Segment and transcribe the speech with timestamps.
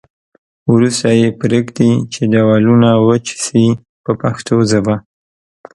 [0.73, 3.65] وروسته یې پرېږدي چې دېوالونه وچ شي
[4.03, 4.95] په پښتو ژبه.